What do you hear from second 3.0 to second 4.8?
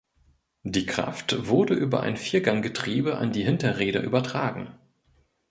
an die Hinterräder übertragen.